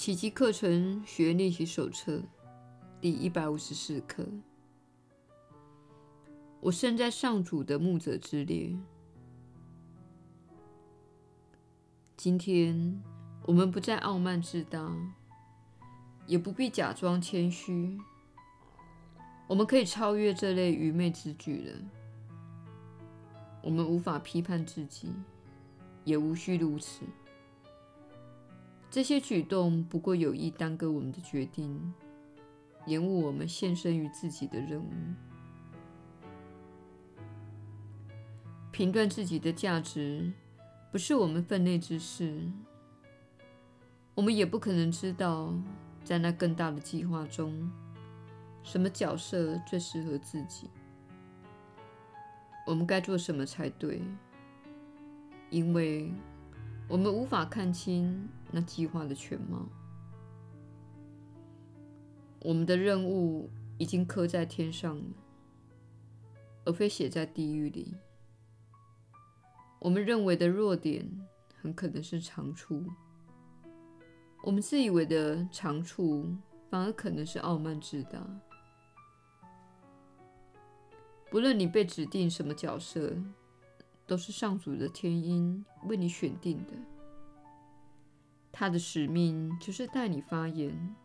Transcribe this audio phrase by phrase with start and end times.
[0.00, 2.22] 奇迹课程学练习手册
[3.02, 4.26] 第一百五十四课。
[6.58, 8.74] 我身在上主的牧者之列。
[12.16, 13.02] 今天，
[13.42, 14.90] 我们不再傲慢自大，
[16.26, 17.98] 也不必假装谦虚。
[19.46, 21.74] 我们可以超越这类愚昧之举了。
[23.60, 25.12] 我们无法批判自己，
[26.04, 27.04] 也无需如此。
[28.90, 31.94] 这些举动不过有意耽搁我们的决定，
[32.86, 34.90] 延误我们献身于自己的任务。
[38.72, 40.32] 评断自己的价值
[40.90, 42.42] 不是我们分内之事，
[44.16, 45.54] 我们也不可能知道，
[46.02, 47.70] 在那更大的计划中，
[48.64, 50.68] 什么角色最适合自己，
[52.66, 54.02] 我们该做什么才对，
[55.48, 56.12] 因为
[56.90, 58.28] 我们无法看清。
[58.50, 59.64] 那计划的全貌，
[62.40, 65.04] 我们的任务已经刻在天上了，
[66.64, 67.94] 而非写在地狱里。
[69.78, 71.08] 我们认为的弱点，
[71.62, 72.82] 很可能是长处；
[74.42, 76.26] 我们自以为的长处，
[76.68, 78.26] 反而可能是傲慢自大。
[81.30, 83.16] 不论你被指定什么角色，
[84.10, 86.72] 都是上主的天音为你选定的。
[88.50, 90.96] 他的使命就是带你发言，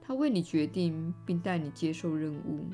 [0.00, 2.70] 他为你决定并带你接受任务，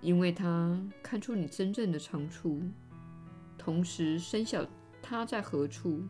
[0.00, 2.62] 因为他看出你真正的长处，
[3.58, 4.66] 同时深晓
[5.02, 6.02] 他在何处、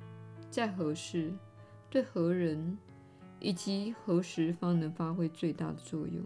[0.53, 1.35] 在何时、
[1.91, 2.79] 对何人，
[3.41, 6.23] 以及何时方能发挥最大的作用。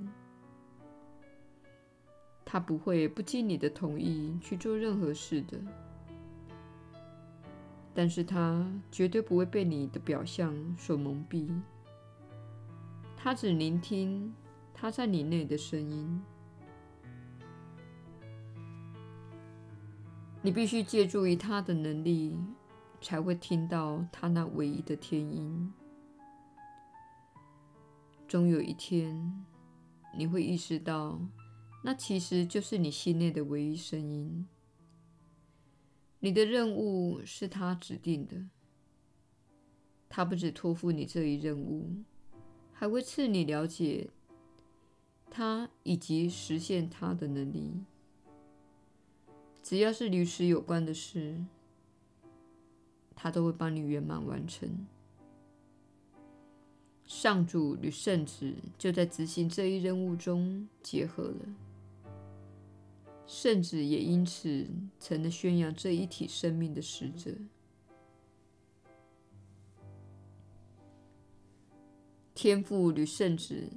[2.45, 5.59] 他不会不经你的同意去做任何事的。
[7.95, 11.49] 但是他绝对不会被你的表象所蒙蔽，
[13.17, 14.35] 他只聆听
[14.75, 16.23] 他在你内的声音。
[20.43, 22.37] 你必须借助于他的能力，
[23.01, 25.73] 才会听到他那唯一的天音。
[28.27, 29.45] 终有一天，
[30.19, 31.19] 你会意识到，
[31.87, 34.47] 那其实就是你心内的唯一声音。
[36.21, 38.47] 你的任务是他指定的，
[40.09, 41.91] 他不只托付你这一任务，
[42.73, 44.09] 还会赐你了解
[45.31, 47.83] 他以及实现他的能力。
[49.63, 51.45] 只要是与此有关的事，
[53.15, 54.87] 他都会帮你圆满完成。
[57.05, 61.37] 上主与圣旨就在执行这一任务中结合了。
[63.27, 64.67] 圣子也因此
[65.01, 67.33] 成了宣扬这一体生命的使者。
[72.35, 73.71] 天父与圣子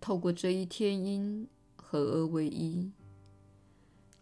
[0.00, 2.92] 透过这一天音合而为一，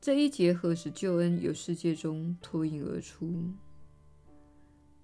[0.00, 3.50] 这一结合使救恩由世界中脱颖而出，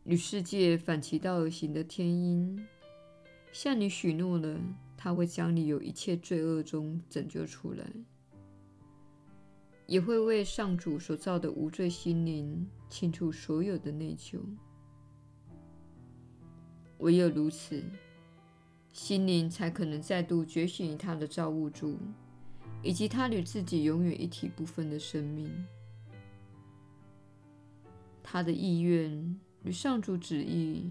[0.05, 2.65] 与世界反其道而行的天音，
[3.53, 4.61] 向你许诺了，
[4.97, 7.91] 他会将你由一切罪恶中拯救出来。
[9.90, 14.38] 也会为上主所造的无罪心灵清除所有的内疚。
[16.98, 17.82] 唯有如此，
[18.92, 21.98] 心灵才可能再度觉醒于他的造物主，
[22.84, 25.50] 以及他与自己永远一体不分的生命。
[28.22, 30.88] 他的意愿与上主旨意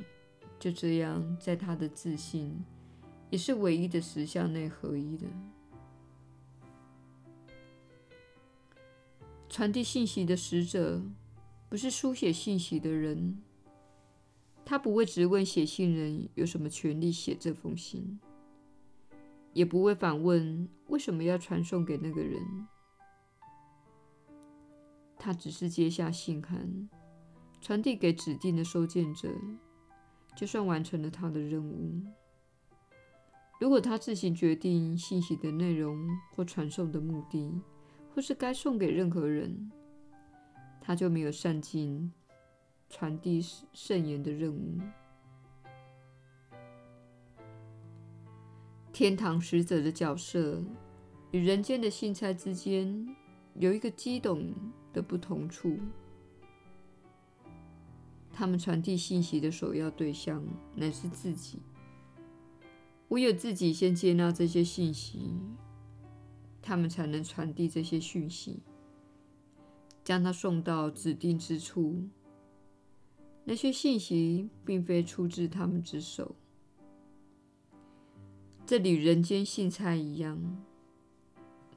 [0.59, 2.53] 就这样在他的自信，
[3.29, 5.25] 也是唯一的实相内合一的。
[9.49, 11.01] 传递信息的使者，
[11.67, 13.41] 不是书写信息的人。
[14.63, 18.19] 他不会直问写信人有什么权利写这封信，
[19.53, 22.39] 也不会反问为什么要传送给那个人。
[25.17, 26.87] 他只是接下信函，
[27.59, 29.33] 传递给指定的收件者，
[30.37, 31.99] 就算完成了他的任务。
[33.59, 37.59] 如果他自行决定信息的内容或传送的目的，
[38.19, 39.71] 或是该送给任何人，
[40.81, 42.11] 他就没有善尽
[42.89, 44.77] 传递圣言的任务。
[48.91, 50.61] 天堂使者的角色
[51.31, 53.07] 与人间的信差之间
[53.53, 54.53] 有一个激动
[54.91, 55.79] 的不同处：
[58.33, 60.43] 他们传递信息的首要对象
[60.75, 61.61] 乃是自己，
[63.07, 65.31] 唯有自己先接纳这些信息。
[66.61, 68.59] 他们才能传递这些讯息，
[70.03, 72.03] 将它送到指定之处。
[73.45, 76.35] 那些信息并非出自他们之手。
[78.65, 80.63] 这与人间信差一样，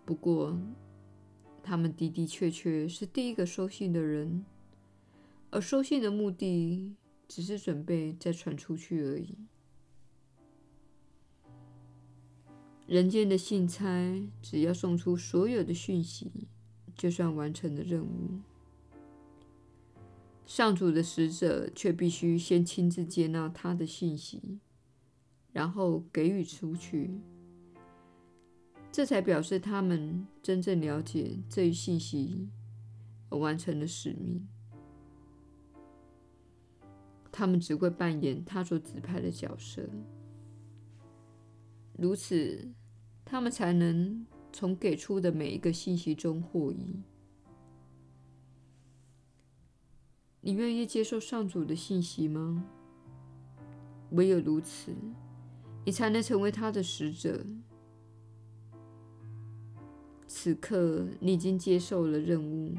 [0.05, 0.58] 不过
[1.62, 4.44] 他们的的确确是第一个收信的人，
[5.50, 6.94] 而收信的目的
[7.26, 9.38] 只是准备再传出去而已。
[12.87, 16.31] 人间的信差只要送出所有的讯息，
[16.94, 18.40] 就算完成了任务。
[20.44, 24.58] 上主的使者却必须先亲自接纳他的信息，
[25.52, 27.20] 然后给予出去，
[28.90, 32.49] 这才表示他们真正了解这一信息
[33.31, 34.46] 而完成了使命。
[37.31, 39.88] 他们只会扮演他所指派的角色，
[42.02, 42.69] 如此。
[43.25, 47.00] 他们才能从给出的每一个信息中获益。
[50.43, 52.62] 你愿意接受上主的信息吗？
[54.10, 54.93] 唯有如此，
[55.87, 57.46] 你才能成为他的使者。
[60.26, 62.75] 此刻，你已经接受了任务，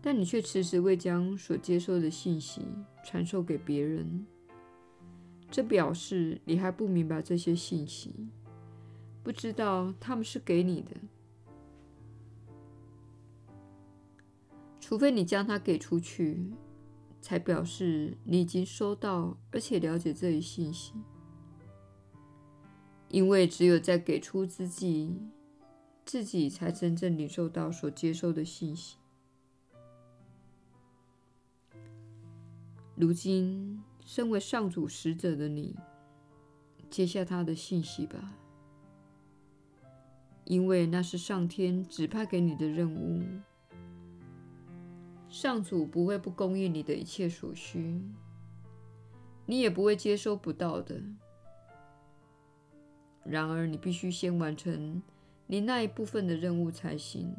[0.00, 2.62] 但你却迟迟未将所接受的信息
[3.04, 4.24] 传授给别人，
[5.50, 8.14] 这表示你还不明白这些信息。
[9.22, 10.96] 不知道他们是给你的，
[14.80, 16.52] 除非你将它给出去，
[17.20, 20.94] 才表示你已经收到而且了解这一信息。
[23.08, 25.18] 因为只有在给出之际，
[26.04, 28.96] 自己才真正领受到所接受的信息。
[32.94, 33.82] 如今，
[34.12, 35.76] 身为上主使者的你，
[36.90, 38.36] 接下他的信息吧。
[40.46, 43.22] 因为那是上天指派给你的任务，
[45.28, 48.02] 上主不会不供应你的一切所需，
[49.46, 51.00] 你也不会接收不到的。
[53.22, 55.00] 然而，你必须先完成
[55.46, 57.32] 你那一部分的任务才行。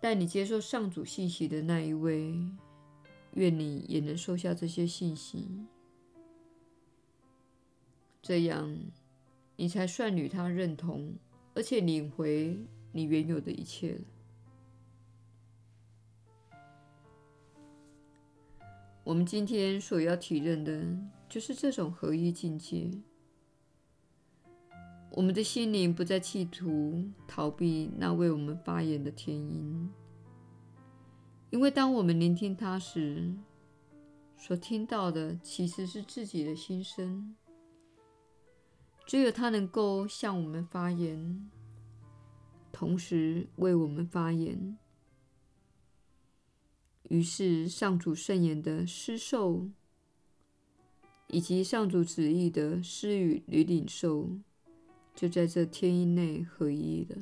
[0.00, 2.32] 带你接受上主信息的那一位，
[3.34, 5.66] 愿你也能收下这些信息，
[8.22, 8.78] 这样。
[9.56, 11.16] 你才算与他认同，
[11.54, 12.58] 而且领回
[12.92, 14.00] 你原有的一切了。
[19.04, 20.98] 我们今天所要体认的，
[21.28, 22.90] 就是这种合一境界。
[25.10, 29.90] 我们的心灵不再企图逃避那为我们发言的天音，
[31.50, 33.34] 因为当我们聆听他时，
[34.36, 37.34] 所听到的其实是自己的心声。
[39.04, 41.50] 只有他能够向我们发言，
[42.70, 44.78] 同时为我们发言。
[47.08, 49.68] 于是，上主圣言的施受，
[51.26, 54.30] 以及上主旨意的施予与领受，
[55.16, 57.16] 就在这天音内合一了。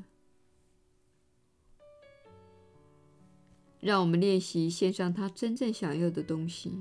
[3.80, 6.72] 让我们练习献上他真正想要的东西，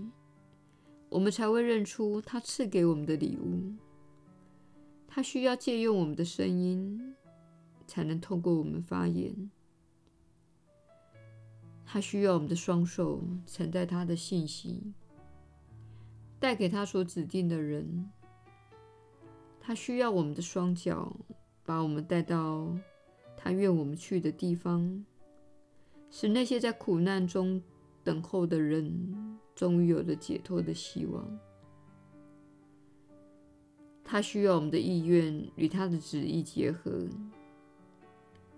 [1.09, 3.73] 我们才会认出他赐给我们的礼物。
[5.07, 7.15] 他需要借用我们的声音，
[7.85, 9.49] 才能透过我们发言。
[11.85, 14.94] 他需要我们的双手承载他的信息，
[16.39, 18.11] 带给他所指定的人。
[19.61, 21.16] 他需要我们的双脚，
[21.63, 22.75] 把我们带到
[23.35, 25.06] 他愿我们去的地方，
[26.09, 27.61] 使那些在苦难中
[28.04, 31.40] 等候的人，终于有了解脱的希望。
[34.04, 37.06] 他需要我们的意愿与他的旨意结合，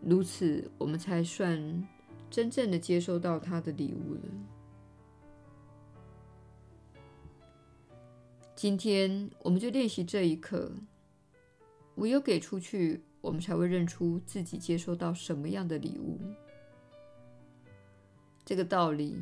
[0.02, 1.88] 如此我们才算
[2.30, 4.22] 真正的接收到他的礼物了。
[8.56, 10.72] 今天我们就练习这一课，
[11.96, 16.20] 唯有给出去，我们才会认出自己接收到什么样的礼物。
[18.50, 19.16] 这个道理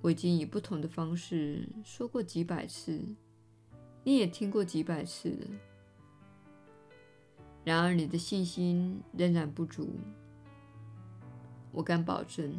[0.00, 3.02] 我已经以不同的方式说过几百次。
[4.04, 5.46] 你也听过几百次了，
[7.64, 9.98] 然而你的信心仍然不足。
[11.72, 12.56] 我敢保证，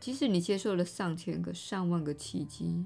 [0.00, 2.84] 即使你接受了上千个、上万个奇迹，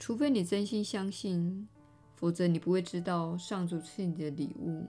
[0.00, 1.68] 除非你真心相信，
[2.16, 4.88] 否则你不会知道上主赐你的礼物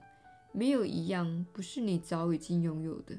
[0.51, 3.15] 没有一样不是你早已经拥有的。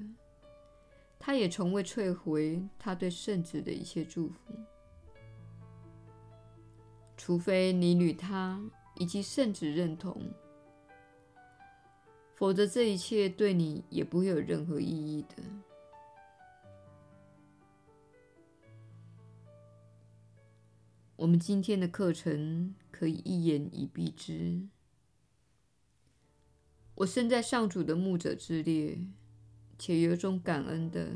[1.19, 4.55] 他也从未退回他对圣子的一切祝福。
[7.17, 8.63] 除非你与他
[8.97, 10.23] 以及圣子认同，
[12.35, 15.43] 否则这一切对你也不会有任何意义的。
[21.17, 24.69] 我们今天的课程可以一言以蔽之：
[26.97, 28.99] 我身在上主的牧者之列，
[29.78, 31.11] 且有种感恩的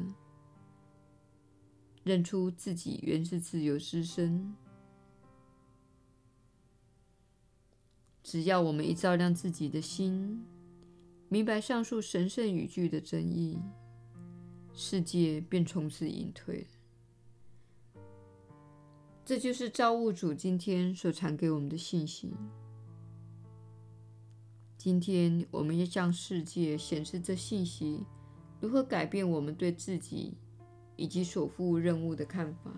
[2.04, 4.54] 认出自己原是自由之身。
[8.22, 10.44] 只要我们一照亮自己的心，
[11.28, 13.58] 明白上述神圣语句的真意，
[14.72, 16.66] 世界便从此隐退。
[19.24, 22.34] 这就是造物主今天所传给我们的信息。
[24.76, 28.04] 今天，我们要向世界显示这信息
[28.60, 30.34] 如何改变我们对自己
[30.96, 32.70] 以及所负任务的看法。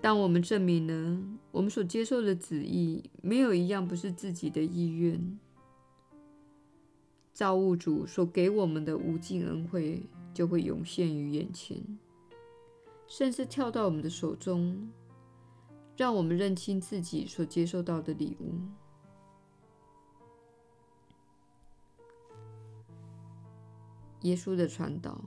[0.00, 1.20] 当我们证明了
[1.50, 5.38] 我们所接受的旨意没有一样不是自己的意愿，
[7.32, 11.76] 造物主所给我们的无尽恩惠就会涌现于眼前，
[13.08, 14.88] 甚至跳到我们的手中，
[15.96, 18.54] 让我们认清自己所接受到的礼物。
[24.28, 25.24] 耶稣的传导。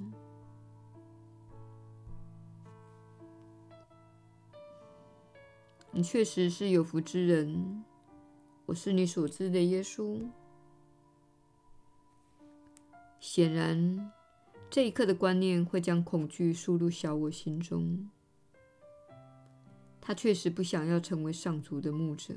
[5.92, 7.84] 你确实是有福之人，
[8.68, 10.30] 我是你所知的耶稣。
[13.20, 14.12] 显然，
[14.70, 18.10] 这一刻的观念会将恐惧输入小我心中。
[20.00, 22.36] 他确实不想要成为上主的牧者，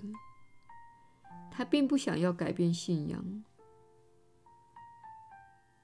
[1.50, 3.44] 他并不想要改变信仰，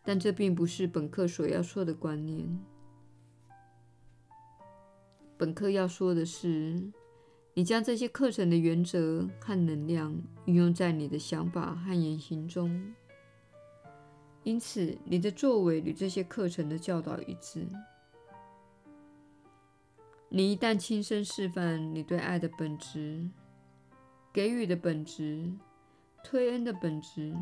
[0.04, 2.59] 但这并不是本课所要说的观念。
[5.37, 6.92] 本课要说的是。
[7.52, 12.95] 你将这些课程的原则和能量运用在你的想法和言行中，
[14.45, 17.66] 因此你的作为与这些课程的教导一致。
[20.28, 23.28] 你一旦亲身示范你对爱的本质、
[24.33, 25.52] 给予的本质、
[26.23, 27.35] 推恩的本质、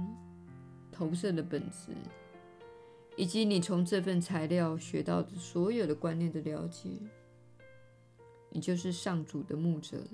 [0.90, 1.92] 投射的本质，
[3.18, 6.88] 以及你从这份材料学到的所有的观念的了解。
[8.48, 10.08] 你就是上主的牧者了。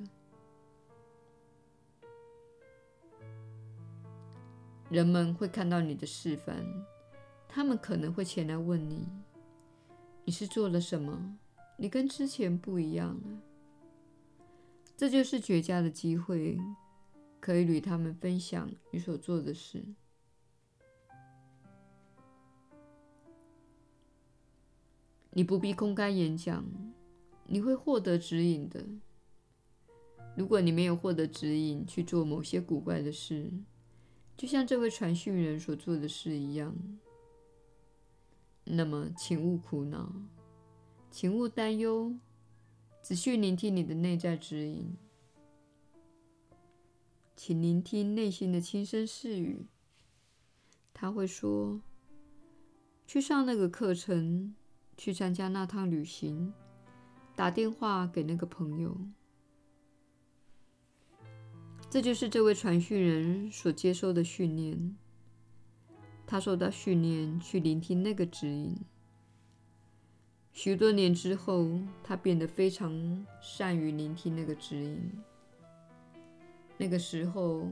[4.89, 6.65] 人们会看到你的示范，
[7.47, 9.07] 他们可能会前来问你
[10.25, 11.37] ：“你是做了什么？
[11.77, 13.39] 你跟之前不一样了。”
[14.97, 16.59] 这就是绝佳的机会，
[17.39, 19.85] 可以与他们分享你所做的事。
[25.35, 26.65] 你不必公开演讲。
[27.47, 28.83] 你会获得指引的。
[30.35, 33.53] 如果你没有获得指引去做某些古怪的事，
[34.35, 36.75] 就像这位传讯人所做的事一样，
[38.65, 40.11] 那么请勿苦恼，
[41.11, 42.15] 请勿担忧，
[43.03, 44.97] 只需聆听你的内在指引。
[47.37, 49.67] 请聆听内心的轻声细语，
[50.95, 51.83] 他会说
[53.07, 54.55] ：“去上那个课程，
[54.97, 56.53] 去参加那趟旅行。”
[57.37, 58.97] 打电话给那个朋友，
[61.91, 64.97] 这就是这位传讯人所接受的训练。
[66.27, 68.77] 他受到训练去聆听那个指引。
[70.53, 71.69] 许多年之后，
[72.05, 75.13] 他变得非常善于聆听那个指引。
[76.79, 77.69] 那个时候，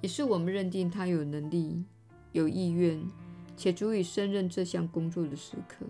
[0.00, 1.84] 也是我们认定他有能力、
[2.32, 3.00] 有意愿，
[3.56, 5.86] 且足以胜任这项工作的时刻。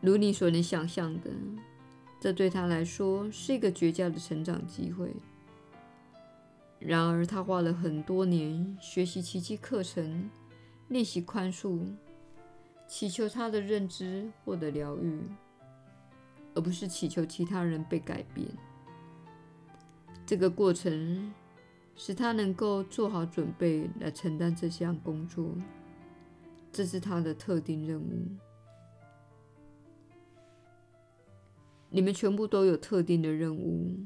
[0.00, 1.30] 如你所能想象的，
[2.18, 5.14] 这对他来说是一个绝佳的成长机会。
[6.78, 10.30] 然而，他花了很多年学习奇迹课程，
[10.88, 11.80] 练习宽恕，
[12.88, 15.20] 祈求他的认知获得疗愈，
[16.54, 18.48] 而不是祈求其他人被改变。
[20.24, 21.30] 这个过程
[21.94, 25.54] 使他能够做好准备来承担这项工作，
[26.72, 28.26] 这是他的特定任务。
[31.90, 33.98] 你们全部都有特定的任务，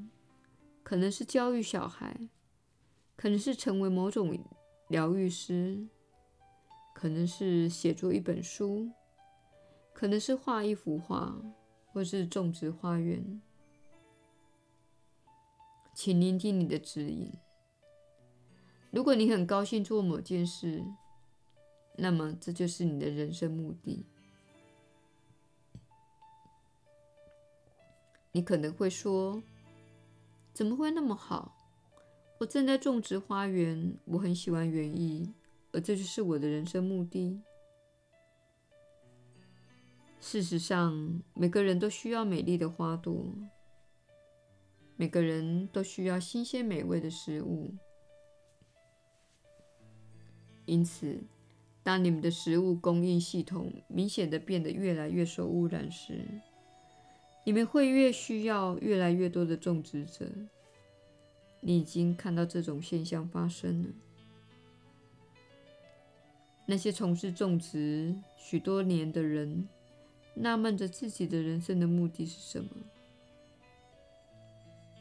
[0.83, 2.29] 可能是教育小孩，
[3.17, 4.37] 可能是成为某种
[4.89, 5.87] 疗愈师，
[6.95, 8.91] 可能是写作一本书，
[9.93, 11.41] 可能是画一幅画，
[11.93, 13.41] 或是种植花园。
[15.95, 17.33] 请聆听你的指引。
[18.91, 20.85] 如果你很高兴做某件事，
[21.97, 24.07] 那么这就是你的人生目的。
[28.37, 29.41] 你可能会说
[30.53, 31.57] ：“怎么会那么好？
[32.41, 35.33] 我正在种植花园，我很喜欢园艺，
[35.71, 37.41] 而这就是我的人生目的。”
[40.19, 43.33] 事实上，每个人都需要美丽的花朵，
[44.97, 47.73] 每个人都需要新鲜美味的食物。
[50.65, 51.23] 因此，
[51.85, 56.27] 当你们的食物供应系统明显的变得越来越受污染时，
[57.45, 60.27] 你们会越需要越来越多的种植者。
[61.61, 63.89] 你已经看到这种现象发生了。
[66.67, 69.69] 那些从事种植许多年的人，
[70.35, 72.71] 纳闷着自己的人生的目的是什么？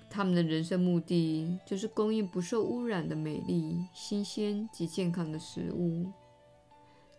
[0.09, 6.12] 他们的人生目的就是供应不受污染的美丽、新鲜及健康的食物。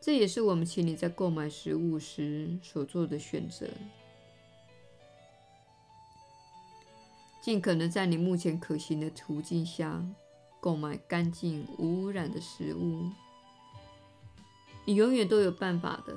[0.01, 3.67] 这也是我们请你在购买食物时所做的选择。
[7.45, 10.03] 尽可能在你目前可行的途径下
[10.63, 13.11] 购买干净无污染的食物。
[14.87, 16.17] 你永远都有办法的。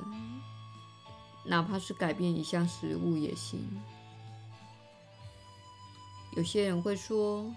[1.46, 3.60] 哪怕是改变一项食物也行。
[6.38, 7.54] 有些人会说，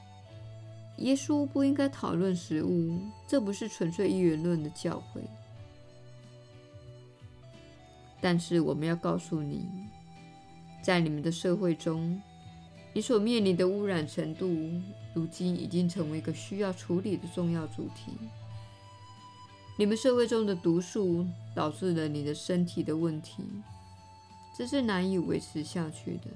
[0.99, 2.99] 耶稣不应该讨论食物，
[3.29, 5.21] 这不是纯粹一元论的教诲。
[8.21, 9.65] 但是我们要告诉你，
[10.83, 12.21] 在你们的社会中，
[12.93, 14.49] 你所面临的污染程度，
[15.15, 18.13] 如今已经成为一个需要处理的重要主题。
[19.79, 23.45] 你们社会中的毒素导致了你的身体的问题。
[24.59, 26.27] 这是难以维持下去的，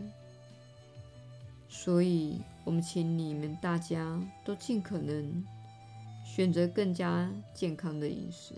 [1.69, 5.45] 所以我们请你们大家都尽可能
[6.25, 8.55] 选择更加健康的饮食。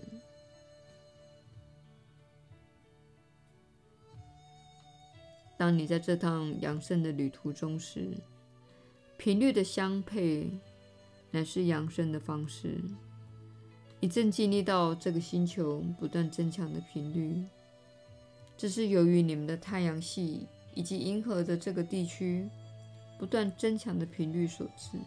[5.57, 8.11] 当你在这趟养生的旅途中时，
[9.17, 10.49] 频率的相配
[11.31, 12.79] 乃是养生的方式。
[13.99, 17.43] 你正经历到这个星球不断增强的频率。
[18.55, 22.47] 这是由于你们的太阳系以及银河的这个地区
[23.17, 24.99] 不断增强的频率所致。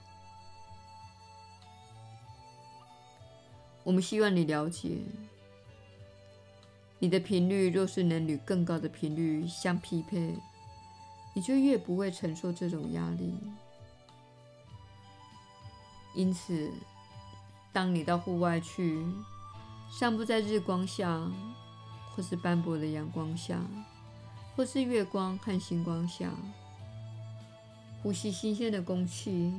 [3.84, 4.98] 我们希望你了解，
[7.00, 10.36] 你的频率若是能与更高的频率相匹配，
[11.34, 13.34] 你就越不会承受这种压力。
[16.14, 16.70] 因此，
[17.72, 19.04] 当你到户外去，
[19.98, 21.28] 散步在日光下。
[22.12, 23.64] 或是斑驳的阳光下，
[24.56, 26.28] 或是月光和星光下，
[28.02, 29.54] 呼吸新鲜的空气，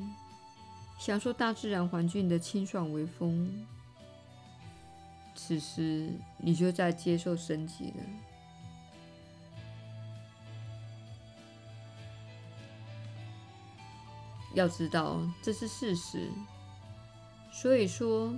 [0.99, 3.65] 享受大自然环境的清爽微风。
[5.35, 8.03] 此时，你就在接受升级了。
[14.53, 16.29] 要知道，这是事实。
[17.51, 18.33] 所以说，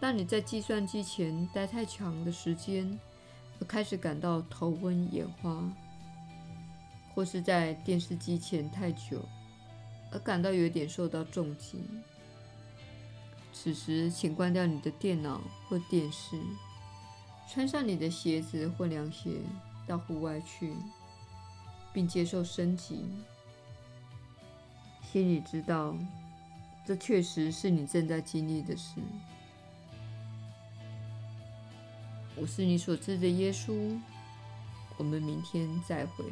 [0.00, 2.98] 当你在计算机前待太长的时间，
[3.60, 5.62] 而开始感到头昏眼花，
[7.14, 9.24] 或是在电视机前太久，
[10.12, 11.82] 而感到有点受到重击。
[13.58, 16.38] 此时，请关掉你的电脑或电视，
[17.50, 19.40] 穿上你的鞋子或凉鞋，
[19.86, 20.74] 到户外去，
[21.90, 23.06] 并接受升级。
[25.10, 25.96] 心里知道，
[26.84, 29.00] 这确实是你正在经历的事。
[32.36, 33.98] 我是你所知的耶稣，
[34.98, 36.26] 我们明天再会。